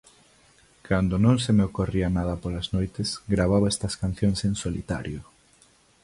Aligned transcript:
Cando 0.87 1.15
non 1.25 1.37
se 1.43 1.51
me 1.57 1.63
ocorría 1.69 2.09
nada 2.17 2.35
polas 2.43 2.67
noites, 2.75 3.09
gravaba 3.33 3.71
estas 3.73 3.97
cancións 4.01 4.39
en 4.47 4.53
solitario. 4.63 5.21